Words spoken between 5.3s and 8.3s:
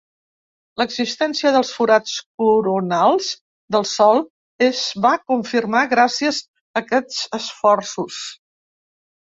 confirmar gràcies a aquests esforços.